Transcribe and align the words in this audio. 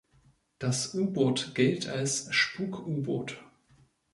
Das 0.57 0.95
U-Boot 0.95 1.53
gilt 1.53 1.87
als 1.87 2.25
das 2.25 2.33
„Spuk-U-Boot“. 2.33 3.39